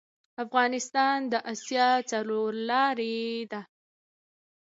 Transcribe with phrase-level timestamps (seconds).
[0.43, 3.19] افغانستان د اسیا څلور لارې
[3.51, 3.61] ده